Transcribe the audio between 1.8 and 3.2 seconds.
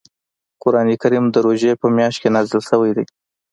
په میاشت کې نازل شوی دی.